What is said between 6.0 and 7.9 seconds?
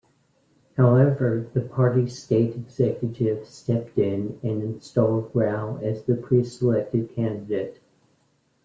the pre-selected candidate.